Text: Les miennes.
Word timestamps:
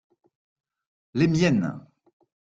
Les 1.13 1.27
miennes. 1.27 1.77